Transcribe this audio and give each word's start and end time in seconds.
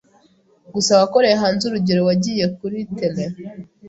gusa 0.73 0.91
wakoreye 0.99 1.35
hanze 1.43 1.63
urugero 1.65 2.01
wagiye 2.09 2.45
kuri 2.57 2.77
terrain 2.97 3.33